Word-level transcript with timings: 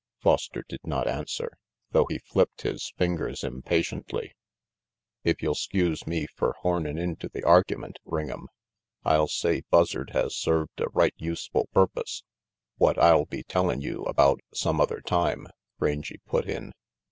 Foster 0.19 0.63
did 0.67 0.79
not 0.83 1.07
answer, 1.07 1.59
though 1.91 2.07
he 2.09 2.17
flipped 2.17 2.63
his 2.63 2.91
fingers 2.97 3.43
impatiently. 3.43 4.33
"If 5.23 5.43
you'll 5.43 5.53
'skuse 5.53 6.07
me 6.07 6.25
fer 6.25 6.53
hornin' 6.63 6.97
into 6.97 7.29
the 7.29 7.43
argument, 7.43 7.99
Ring'em, 8.03 8.47
I'll 9.05 9.27
say 9.27 9.61
Buzzard 9.69 10.09
has 10.13 10.35
served 10.35 10.81
a 10.81 10.89
right 10.89 11.13
useful 11.17 11.69
purpose, 11.71 12.23
what 12.77 12.97
I'll 12.97 13.25
be 13.25 13.43
tellin' 13.43 13.81
you 13.81 14.01
about 14.05 14.39
some 14.55 14.81
other 14.81 15.01
time," 15.01 15.45
Rangy 15.77 16.17
put 16.25 16.49
in. 16.49 16.71